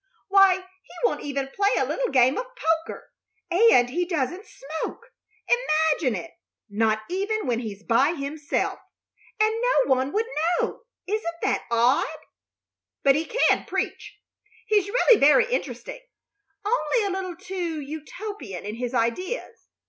[0.29, 3.11] Why, he won't even play a little game of poker!
[3.51, 5.13] And he doesn't smoke!
[5.87, 6.31] Imagine it
[6.67, 8.79] not even when he's by himself,
[9.39, 10.25] and no one would
[10.59, 10.81] know!
[11.05, 12.17] Isn't that odd?
[13.03, 14.17] But he can preach.
[14.65, 15.99] He's really very interesting;
[16.65, 19.67] only a little too Utopian in his ideas.